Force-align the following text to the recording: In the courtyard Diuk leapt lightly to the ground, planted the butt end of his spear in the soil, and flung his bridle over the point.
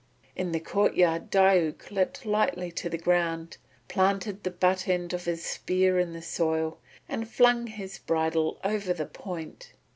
In 0.35 0.51
the 0.51 0.59
courtyard 0.59 1.29
Diuk 1.29 1.91
leapt 1.91 2.25
lightly 2.25 2.71
to 2.71 2.89
the 2.89 2.97
ground, 2.97 3.57
planted 3.87 4.41
the 4.43 4.49
butt 4.49 4.87
end 4.87 5.13
of 5.13 5.25
his 5.25 5.45
spear 5.45 5.99
in 5.99 6.11
the 6.11 6.23
soil, 6.23 6.79
and 7.07 7.29
flung 7.29 7.67
his 7.67 7.99
bridle 7.99 8.59
over 8.63 8.93
the 8.93 9.05
point. 9.05 9.73